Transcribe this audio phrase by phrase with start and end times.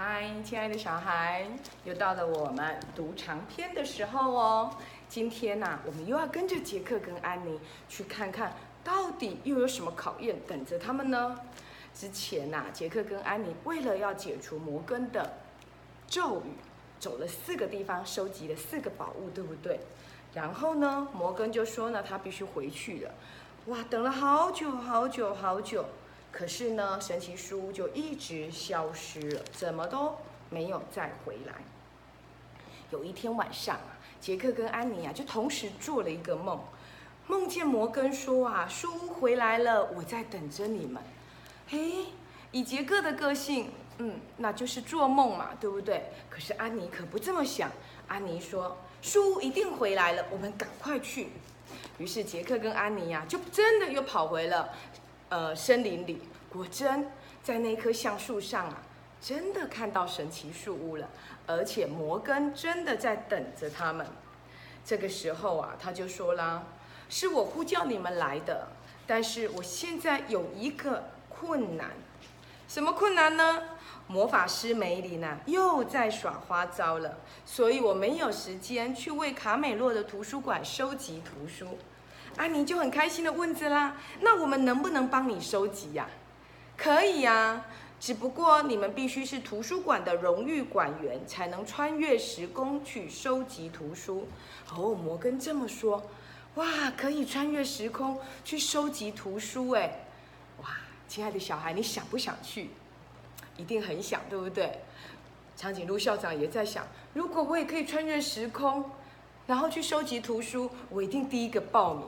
[0.00, 1.44] 嗨，亲爱的小孩，
[1.82, 4.70] 又到了我们读长篇的时候哦。
[5.08, 8.52] 今天呐、我们又要跟着杰克跟安妮去看看，
[8.84, 11.36] 到底又有什么考验等着他们呢？
[11.92, 15.32] 之前呐、杰克跟安妮为了要解除摩根的
[16.06, 16.52] 咒语，
[17.00, 19.80] 走了四个地方，收集了四个宝物，对不对？
[20.32, 23.10] 然后呢，摩根就说呢，他必须回去了。
[23.66, 25.84] 哇，等了好久好久好久，
[26.30, 30.16] 可是呢，神奇书就一直消失了，怎么都
[30.50, 31.54] 没有再回来。
[32.90, 36.60] 有一天晚上啊，杰克跟安妮啊就同时做了一个梦，
[37.26, 41.02] 梦见摩根说啊，书屋回来了，我在等着你们。
[41.66, 42.06] 嘿，
[42.50, 46.04] 以杰克的个性，嗯，那就是做梦嘛，对不对？
[46.30, 47.70] 可是安妮可不这么想，
[48.06, 51.28] 安妮说，书屋一定回来了，我们赶快去。
[51.98, 54.72] 于是杰克跟安妮呀、就真的又跑回了
[55.28, 56.22] 呃森林里。
[56.50, 57.10] 果真
[57.42, 58.82] 在那棵橡树上啊，
[59.20, 61.10] 真的看到神奇树屋了，
[61.46, 64.06] 而且摩根真的在等着他们。
[64.82, 66.62] 这个时候啊，他就说啦
[67.10, 68.68] ：“是我呼叫你们来的，
[69.06, 71.90] 但是我现在有一个困难。
[72.66, 73.62] 什么困难呢？
[74.06, 81.76] 魔法师梅林呐又在耍花招了，所以我没有时间去为卡美洛的图书馆收集图书。”
[82.38, 86.08] 安妮就很开心的问着啦：“那我们能不能帮你收集呀、
[86.76, 87.66] 可以呀、
[87.98, 94.28] 只不过你们必须是图书馆的荣誉馆员，才能穿越时空去收集图书。
[94.72, 96.00] 哦，摩根这么说，
[96.54, 96.64] 哇，
[96.96, 100.06] 可以穿越时空去收集图书哎，
[100.62, 100.68] 哇，
[101.08, 102.70] 亲爱的小孩，你想不想去？
[103.56, 104.78] 一定很想，对不对？
[105.56, 108.88] 长颈鹿校长也在想，如果我也可以穿越时空，
[109.48, 112.06] 然后去收集图书，我一定第一个报名。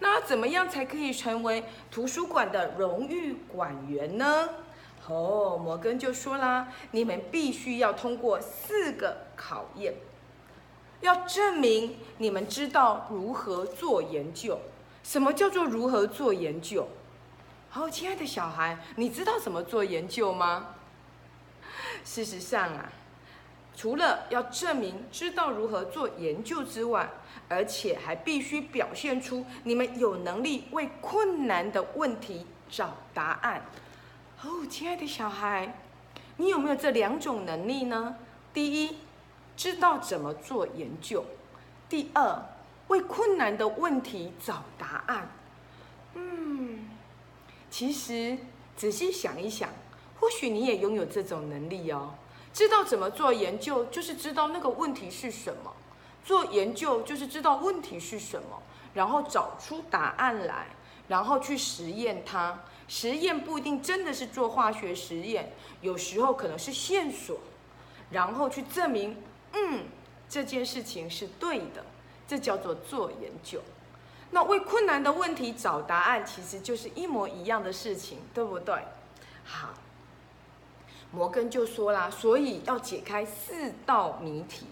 [0.00, 4.48] 那怎么样才可以成为图书馆的荣誉馆员呢？
[5.06, 9.94] 哦，摩根就说啦，你们必须要通过四个考验，
[11.00, 14.58] 要证明你们知道如何做研究。
[15.02, 16.86] 什么叫做如何做研究？
[17.70, 20.74] 好、亲爱的小孩，你知道怎么做研究吗？
[22.04, 22.92] 事实上啊，
[23.80, 27.08] 除了要证明知道如何做研究之外，
[27.48, 33.64] 而且还必须表现出你们有能力为困难的问题找答案。
[34.42, 35.78] 哦，亲爱的小孩，
[36.36, 38.16] 你有没有这两种能力呢？
[38.52, 38.98] 第一，
[39.56, 41.22] 知道怎么做研究；
[41.88, 42.38] 第二，
[42.88, 45.26] 为困难的问题找答案。
[46.12, 46.80] 嗯，
[47.70, 48.36] 其实
[48.76, 49.70] 仔细想一想，
[50.20, 52.12] 或许你也拥有这种能力哦。
[52.52, 55.72] 知道怎么做研究，就是知道那个问题是什么；
[56.24, 58.62] 做研究就是知道问题是什么，
[58.94, 60.66] 然后找出答案来，
[61.08, 62.60] 然后去实验它。
[62.88, 67.38] 实验不一定真的是做化学实验，有时候可能是线索，
[68.10, 69.16] 然后去证明，
[69.52, 69.84] 嗯，
[70.28, 71.84] 这件事情是对的，
[72.26, 73.62] 这叫做做研究。
[74.32, 78.74] 那为困难的问题找答案，其实就是一模一样的事情，对不对？
[79.44, 79.68] 好，
[81.12, 84.66] 摩根就说啦，所以要解开四道谜题。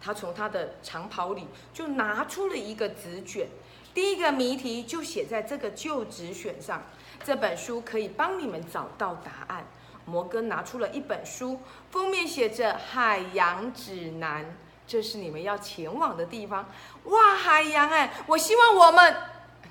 [0.00, 3.48] 他从他的长袍里就拿出了一个纸卷，
[3.92, 6.82] 第一个谜题就写在这个旧纸卷上。
[7.24, 9.66] 这本书可以帮你们找到答案。
[10.04, 14.44] 摩根拿出了一本书，封面写着《海洋指南》，
[14.86, 16.66] 这是你们要前往的地方。
[17.04, 18.14] 哇，海洋哎！
[18.26, 19.16] 我希望我们，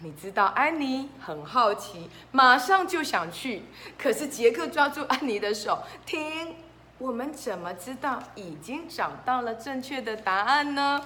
[0.02, 3.63] 你知道，安妮很好奇，马上就想去。
[3.97, 6.56] 可是杰克抓住安妮的手，停，
[6.97, 11.02] 我们怎么知道已经找到了正确的答案呢？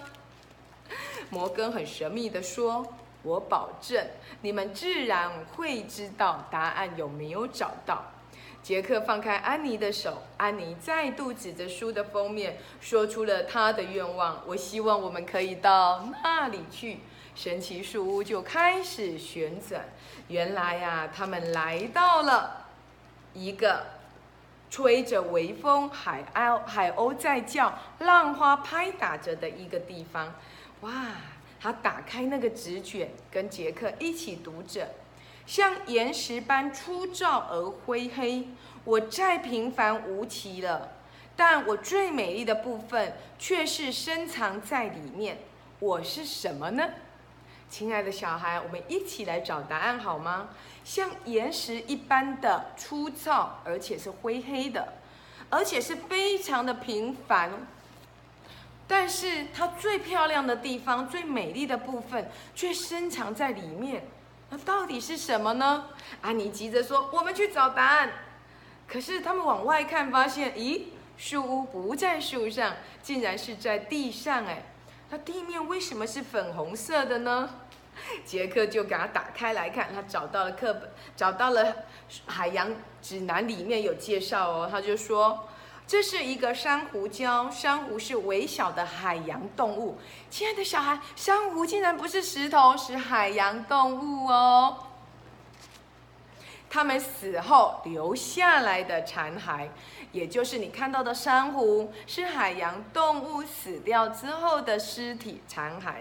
[1.29, 2.93] 摩根很神秘的说。
[3.23, 4.03] 我保证，
[4.41, 8.03] 你们自然会知道答案有没有找到。
[8.63, 17.01] 杰克放开安妮的手，安妮再度指着书的封面，说出了她的愿望：“我希望我们可以到那里去。”
[17.35, 19.85] 神奇树屋就开始旋转。
[20.27, 22.67] 原来呀、他们来到了
[23.33, 23.85] 一个
[24.69, 30.33] 吹着微风、海鸥海鸥在叫、浪花拍打着的一个地方。
[30.81, 30.91] 哇！
[31.63, 34.89] 他打开那个纸卷，跟杰克一起读着
[35.45, 38.47] ：“像岩石般粗糙而灰黑，
[38.83, 40.89] 我再平凡无奇了，
[41.35, 45.37] 但我最美丽的部分却是深藏在里面。
[45.77, 46.89] 我是什么呢？”
[47.71, 50.49] 亲爱的小孩，我们一起来找答案好吗？
[50.83, 54.95] 像岩石一般的粗糙，而且是灰黑的，
[55.49, 57.49] 而且是非常的平凡。
[58.89, 64.03] 但是它最漂亮的地方、最美丽的部分却深藏在里面。
[64.49, 65.85] 那到底是什么呢？
[66.19, 68.11] 安妮急着说：“我们去找答案。”
[68.85, 74.63] 可是他们往外看，发现，咦，树屋不在树上，竟然是在地上哎。
[75.09, 77.49] 那地面为什么是粉红色的呢？
[78.25, 81.75] 杰克就给他打开来看，他找到了课本，找到了
[82.25, 82.71] 海洋
[83.01, 84.67] 指南里面有介绍哦。
[84.71, 85.47] 他就说，
[85.87, 89.97] 这是一个珊瑚礁，珊瑚是微小的海洋动物。
[90.29, 94.87] 亲爱的小孩，珊瑚竟然不是石头，是海洋动物哦。
[96.69, 99.67] 它们死后留下来的残骸，
[100.13, 105.95] 也就是你看到的珊瑚，是海洋动物死掉之后的尸体残骸。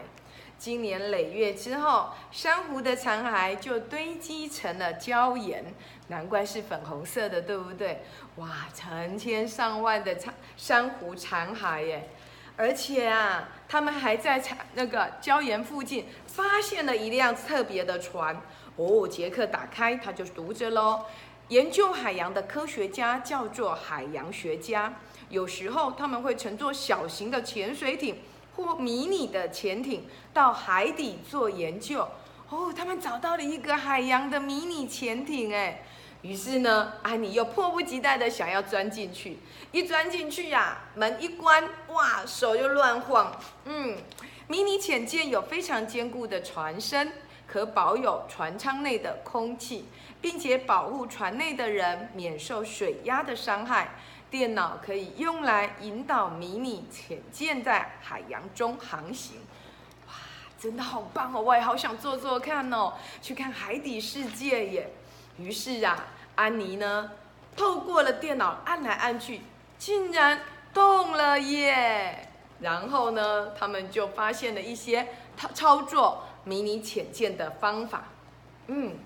[0.61, 5.65] 经年累月之后，珊瑚的残骸就堆积成了礁岩，
[6.09, 8.03] 难怪是粉红色的，对不对？
[8.37, 12.11] 哇，成千上万的残珊瑚残骸耶！
[12.59, 14.43] 而且啊，他们还在
[14.75, 18.39] 那个礁岩附近发现了一辆特别的船。
[18.77, 21.07] 哦，杰克打开，他就读着喽。
[21.49, 24.93] 研究海洋的科学家叫做海洋学家，
[25.31, 28.19] 有时候他们会乘坐小型的潜水艇
[28.63, 32.07] 过迷你的潜艇到海底做研究。
[32.49, 35.83] 哦，他们找到了一个海洋的迷你潜艇，哎，
[36.23, 39.39] 于是呢，安妮又迫不及待的想要钻进去。
[39.73, 43.33] 一钻进去呀，门一关，哇，手就乱晃。
[43.65, 43.97] 嗯，
[44.49, 47.13] 迷你潜舰有非常坚固的船身。
[47.47, 49.85] 可保有船舱内的空气，
[50.21, 53.97] 并且保护船内的人免受水压的伤害。
[54.31, 59.39] 电脑可以用来引导迷你潜舰在海洋中航行。
[60.07, 60.15] 哇，
[60.59, 61.41] 真的好棒哦！
[61.41, 64.93] 我也好想做做看哦，去看海底世界耶。
[65.37, 66.07] 于是啊，
[66.37, 67.11] 安妮呢，
[67.57, 69.41] 透过了电脑按来按去，
[69.77, 70.41] 竟然
[70.73, 72.29] 动了耶。
[72.61, 76.25] 然后呢，他们就发现了一些操操作。
[76.43, 78.05] 迷你潜舰的方法，
[78.69, 78.97] 嗯，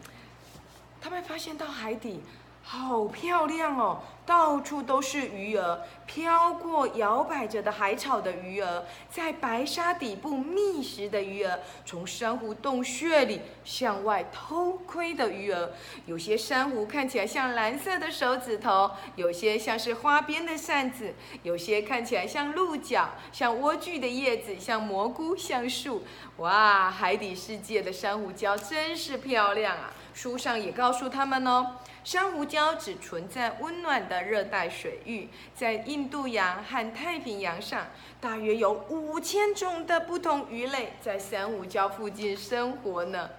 [1.00, 2.22] 他们发现到海底
[2.62, 4.00] 好漂亮哦。
[4.26, 15.70] 到处都是鱼儿，飘过摇摆着的海草的鱼儿，在白沙底部觅食的鱼儿，从珊瑚洞穴里向外偷窥的鱼儿。
[16.06, 26.02] 有些珊瑚看起来像蓝色的手指头，有些像是花边的扇子，有些看起来像鹿角，像莴苣的叶子，像蘑菇，像树。
[26.38, 29.92] 哇，海底世界的珊瑚礁真是漂亮啊！
[30.12, 31.76] 书上也告诉他们哦。
[32.02, 37.86] 珊瑚礁只存在温暖的热带水域，在印度洋和太平洋上，
[38.20, 43.30] 大约有五千种的不同鱼类在珊瑚礁附近生活呢。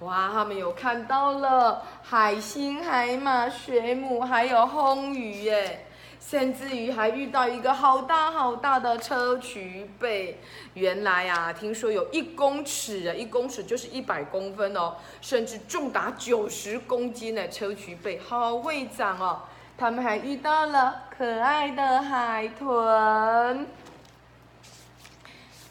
[0.00, 5.86] 哇，他们有看到了海星、海马、水母，还有红鱼耶。
[6.20, 10.36] 甚至于还遇到一个好大好大的砗磲贝，
[10.74, 19.40] 原来啊，听说有一公尺啊，一公尺就是一百公分哦，甚至重达九十公斤的砗磲贝，好会长哦。
[19.80, 23.66] 他们还遇到了可爱的海豚。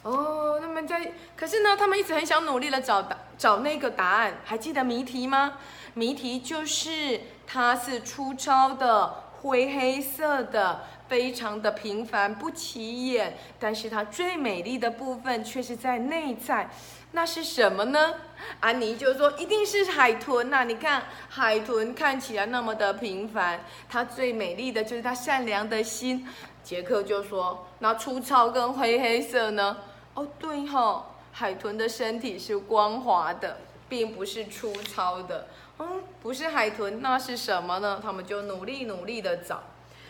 [0.02, 5.58] 哦，他们在，可是呢，他们一直很想努力的找答找那个答案，还记得谜题吗？
[5.94, 9.30] 谜题就是它是粗糙的。
[9.40, 16.68] 灰黑色的，非常的平凡不起眼，但是它最美丽的部分却是在内在，
[17.12, 18.14] 那是什么呢？
[18.60, 20.64] 安妮就说一定是海豚呐！
[20.64, 26.26] 你看海豚看起来那么的平凡，它最美丽的就是它善良的心。
[26.62, 29.78] 杰克就说那粗糙跟灰黑色呢？
[30.14, 33.58] 哦对吼，海豚的身体是光滑的，
[33.88, 35.48] 并不是粗糙的。
[35.78, 38.00] 嗯，不是海豚，那是什么呢？
[38.02, 39.62] 他们就努力努力的找，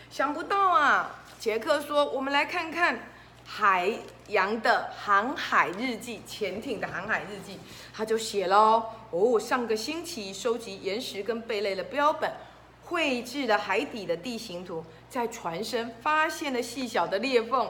[0.09, 1.21] 想不到啊！
[1.39, 2.99] 杰克说：“我们来看看
[3.45, 3.91] 海
[4.27, 7.59] 洋的航海日记，潜艇的航海日记。”
[7.93, 12.31] 他就写喽：“哦，上个星期收集岩石跟贝类的标本，
[12.83, 17.69] 绘制了海底的地形图，在船身发现了细小的裂缝。”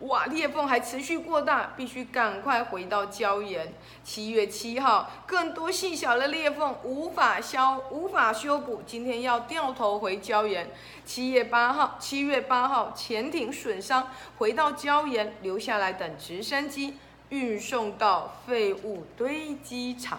[0.00, 3.70] 哇，裂缝还持续过大，必须赶快回到礁岩。
[4.02, 10.70] 七月七号，更多细小的裂缝无法消无法修补，今天要掉头回礁岩。
[11.04, 16.96] 七月八号，七月八号，潜艇损伤，回到礁岩，留下来等直升机
[17.28, 20.18] 运送到废物堆积场。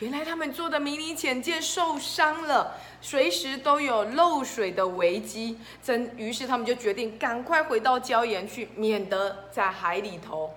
[0.00, 5.58] 原来他们做的迷你潜舰受伤了，随时都有漏水的危机。
[5.82, 10.52] 真，于是他们就决定赶快回到礁岩去，免得在海里头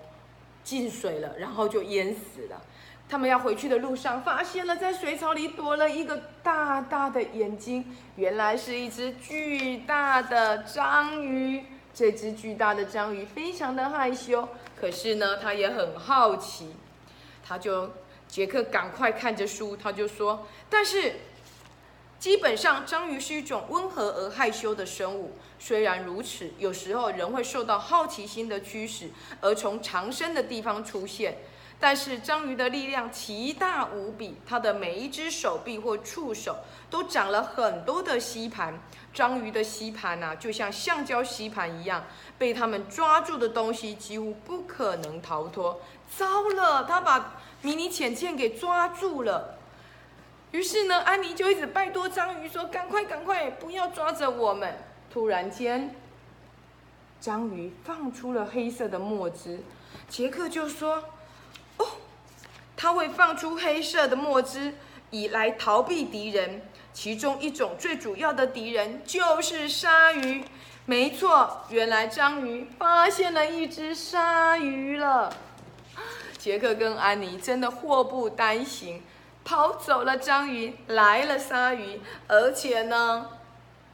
[0.62, 2.60] 进水了，然后就淹死了。
[3.08, 11.64] 他们要回去的路上，发现了在水草里躲了一个大大的眼睛，原来是一只巨大的章鱼。
[11.94, 14.46] 这只巨大的章鱼非常的害羞，
[14.78, 16.74] 可是呢，它也很好奇，
[17.42, 17.90] 它就。
[18.30, 21.16] 杰克赶快看着书，他就说：“但是
[22.18, 25.32] 基本上，章鱼是一种温和而害羞的生物。
[25.58, 29.10] 虽然如此，有时候人会受到好奇心的驱使，
[29.40, 31.38] 而从藏身的地方出现。
[31.82, 36.58] 但是，章鱼的力量奇大无比，它的每一只手臂或触手
[36.90, 38.78] 都长了很多的吸盘。
[39.14, 42.04] 章鱼的吸盘呐，就像橡胶吸盘一样，
[42.38, 45.80] 被它们抓住的东西几乎不可能逃脱。
[46.14, 49.56] 糟了，它把迷你浅见给抓住了。
[50.52, 54.76] 于是呢，安妮就一直拜托章鱼说：“赶快，赶快，不要抓着我们！”
[55.10, 55.94] 突然间，
[57.20, 59.60] 章鱼放出了黑色的墨汁。
[60.08, 61.02] 杰克就说：“，
[62.82, 64.72] 他会放出黑色的墨汁，
[65.10, 66.62] 以来逃避敌人。
[66.94, 70.42] 其中一种最主要的敌人就是鲨鱼。
[70.86, 75.30] 没错，原来章鱼发现了一只鲨鱼了。
[76.38, 79.02] 杰克跟安妮真的祸不单行。”
[79.44, 83.26] 跑走了章鱼，来了鲨鱼，而且呢，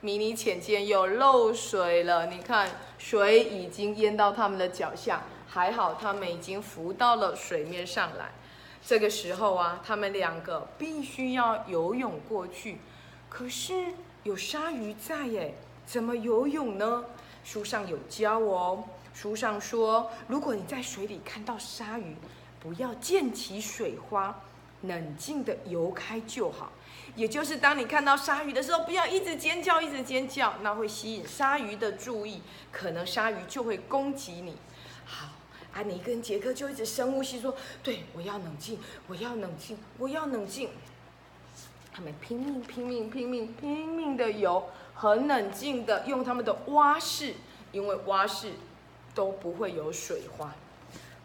[0.00, 2.26] 迷你浅见又漏水了。
[2.26, 8.30] 你看，水已经淹到他们的脚下，还好他们已经浮到了水面上来。
[8.86, 12.78] 这个时候啊，他们两个必须要游泳过去，
[13.28, 13.86] 可是
[14.22, 17.04] 有鲨鱼在耶，怎么游泳呢？
[17.42, 22.14] 书上有教哦，书上说，如果你在水里看到鲨鱼，
[22.60, 24.42] 不要溅起水花。
[24.82, 26.70] 冷静的游开就好，
[27.16, 34.58] 也就是当你看到鲨鱼的时候，不要一直尖叫，一直尖叫，那会吸引鲨鱼的注意，可能鲨鱼就会攻击你。
[35.06, 35.28] 好，
[35.76, 37.54] 安妮跟杰克就一直深呼吸，说
[37.84, 40.70] ：“对，我要冷静，我要冷静，我要冷静。”
[41.92, 47.34] 他们拼命、拼命、拼命、拼命的游，很冷静的用他们的蛙式，
[47.72, 48.52] 因为蛙式
[49.14, 50.54] 都不会有水花。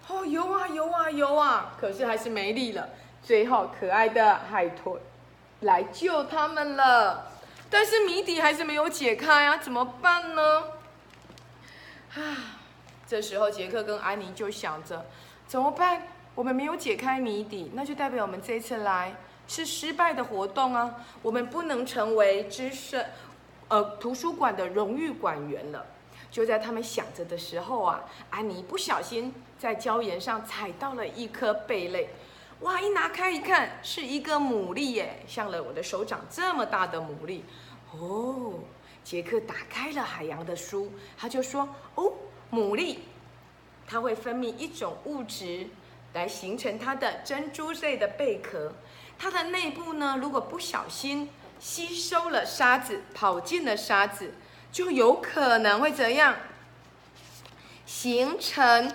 [0.08, 2.90] 哦，游啊游啊游啊，可是还是没力了。
[3.24, 5.00] 最后，可爱的海豚
[5.62, 7.32] 来救他们了，
[7.70, 10.64] 但是谜底还是没有解开啊，怎么办呢？
[12.16, 12.61] 啊，
[13.12, 15.06] 这时候杰克跟安妮就想着，
[15.46, 16.02] 怎么办？
[16.34, 19.14] 我们没有解开谜底，那就代表我们这次来
[19.50, 23.06] 是失败的活动啊，我们不能成为知识
[23.68, 25.86] 呃图书馆的荣誉馆员了。
[26.32, 32.08] 就在他们想着的时候啊，安妮不小心在礁岩上踩到了一颗贝类。
[32.62, 32.80] 哇！
[32.80, 37.42] 一拿开一看，是一个牡蛎耶，像了我的手掌这么大的牡蛎。
[37.92, 38.54] 哦，
[39.04, 42.14] 杰克打开了海洋的书，他就说：“哦，
[42.52, 42.98] 牡蛎，
[43.88, 45.68] 它会分泌一种物质
[46.14, 48.74] 来形成它的珍珠类的贝壳。
[49.18, 51.30] 它的内部呢，如果不小心
[51.60, 54.34] 吸收了沙子，跑进了沙子，
[54.72, 56.36] 就有可能会怎样？
[57.86, 58.92] 形成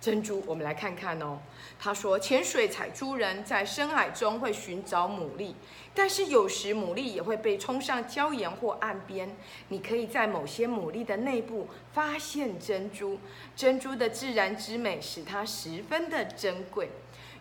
[0.00, 0.42] 珍珠。
[0.46, 1.38] 我们来看看哦。”
[1.78, 5.52] 他说：“潜水采珠人在深海中会寻找牡蛎，
[5.94, 9.36] 但是有时牡蛎也会被冲上礁岩或岸边。
[9.68, 13.18] 你可以在某些牡蛎的内部发现珍珠，
[13.54, 16.88] 珍珠的自然之美使它十分的珍贵。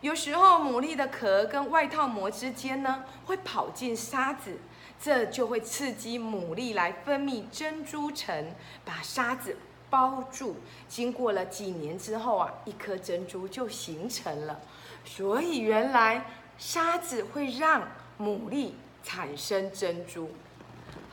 [0.02, 4.58] 有时候牡蛎的壳跟外套膜之间呢会跑进沙子，
[5.02, 9.56] 这就会刺激牡蛎来分泌珍珠层，把沙子。”
[9.94, 10.56] 包住，
[10.90, 14.60] 经过了几年之后啊，一颗珍珠就形成了。
[15.06, 16.26] 所以原来
[16.58, 17.84] 沙子会让
[18.20, 18.72] 牡蛎
[19.04, 20.32] 产生珍珠。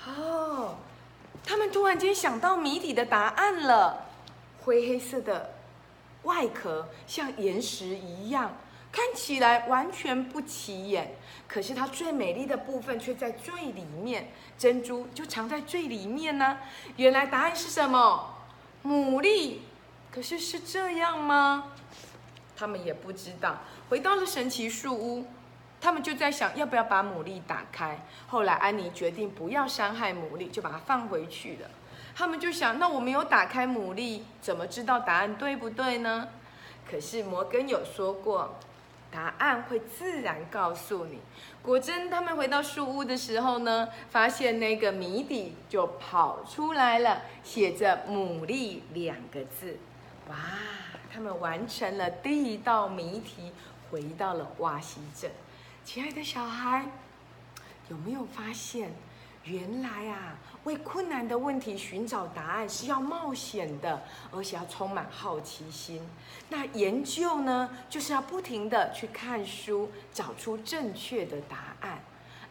[0.07, 0.77] 哦，
[1.45, 4.07] 他们突然间想到谜底的答案了。
[4.65, 5.51] 灰黑色的
[6.23, 8.51] 外壳像岩石一样，
[8.91, 11.15] 看起来完全不起眼。
[11.47, 16.57] 可是它最美丽的部分却在最里面，珍珠就藏在最里面呢。
[16.97, 18.37] 原来答案是什么？
[18.85, 19.59] 牡蛎，
[20.11, 21.73] 可是是这样吗？
[22.57, 23.59] 他们也不知道。
[23.89, 25.27] 回到了神奇树屋，
[25.81, 28.07] 他们就在想要不要把牡蛎打开。
[28.27, 31.71] 后来安妮决定不要伤害牡蛎，就把它放回去了。
[32.15, 36.29] 他们就想，那我没有打开牡蛎，怎么知道答案对不对呢？
[36.91, 38.59] 可是摩根有说过。
[39.11, 41.19] 答案会自然告诉你。
[41.63, 49.79] 果真，他们回到树屋的时候呢，发现那个谜底就跑出来了，写着“牡蛎”两个字。
[50.29, 50.37] 哇！
[51.13, 53.53] 他们完成了第一道谜题，
[53.91, 55.31] 回到了瓦西镇。
[55.85, 56.87] 亲爱的小孩，
[57.89, 58.93] 有没有发现？
[59.43, 66.07] 原来啊，为困难的问题寻找答案是要冒险的，而且要充满好奇心。
[66.49, 72.03] 那研究呢，就是要不停的去看书，找出正确的答案。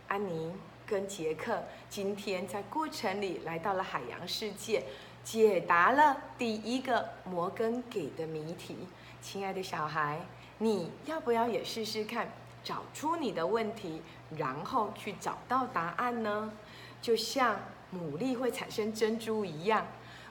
[0.08, 0.52] 安妮
[0.88, 4.84] 跟杰克今天在过程里来到了海洋世界，
[5.24, 8.76] 解答了第一个摩根给的谜题。
[9.22, 10.20] 亲爱的小孩，
[10.58, 12.28] 你要不要也试试看？
[12.62, 14.02] 找出你的问题，
[14.36, 16.52] 然后去找到答案呢？
[17.02, 17.58] 就像
[17.94, 19.86] 牡蛎会产生珍珠一样，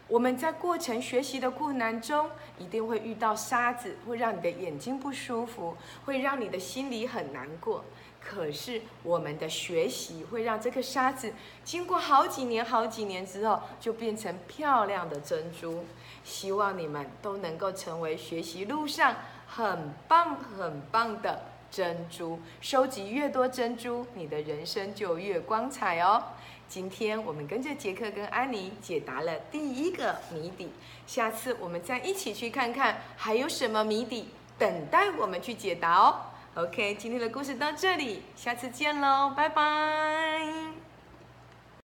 [0.06, 7.84] 我们在过程学习的困难中，一定会遇到沙子，会让你的眼睛不舒服，会让你的心里很难过。
[8.20, 11.32] 可是我们的学习会让这颗沙子
[11.64, 15.84] 经过好几年、好几年之后，就变成漂亮的珍珠。
[16.24, 19.14] 希望你们都能够成为学习路上
[19.46, 22.38] 很棒、很棒的珍珠。
[22.60, 26.22] 收集越多珍珠，你的人生就越光彩哦。
[26.68, 30.70] 今天我们跟着杰克跟安妮解答了第一个谜底，
[31.06, 36.20] 下次我们再一起去看看还有什么谜底等待我们去解答哦。
[36.54, 40.77] OK，今天的故事到这里，下次见喽，拜拜。